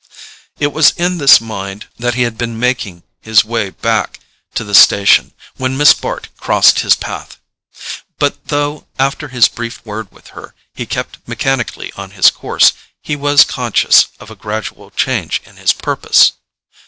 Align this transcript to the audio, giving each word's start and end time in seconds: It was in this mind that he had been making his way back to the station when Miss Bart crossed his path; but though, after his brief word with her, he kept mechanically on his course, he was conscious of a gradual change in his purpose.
It 0.57 0.73
was 0.73 0.93
in 0.97 1.19
this 1.19 1.39
mind 1.39 1.85
that 1.99 2.15
he 2.15 2.23
had 2.23 2.35
been 2.35 2.59
making 2.59 3.03
his 3.21 3.45
way 3.45 3.69
back 3.69 4.19
to 4.55 4.63
the 4.63 4.73
station 4.73 5.31
when 5.57 5.77
Miss 5.77 5.93
Bart 5.93 6.29
crossed 6.37 6.79
his 6.79 6.95
path; 6.95 7.37
but 8.17 8.47
though, 8.47 8.87
after 8.97 9.27
his 9.27 9.47
brief 9.47 9.85
word 9.85 10.11
with 10.11 10.29
her, 10.29 10.55
he 10.73 10.87
kept 10.87 11.19
mechanically 11.27 11.91
on 11.97 12.09
his 12.17 12.31
course, 12.31 12.73
he 13.03 13.15
was 13.15 13.43
conscious 13.43 14.07
of 14.19 14.31
a 14.31 14.35
gradual 14.35 14.89
change 14.89 15.39
in 15.45 15.57
his 15.57 15.71
purpose. 15.71 16.31